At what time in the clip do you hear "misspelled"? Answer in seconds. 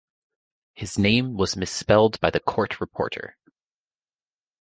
1.55-2.19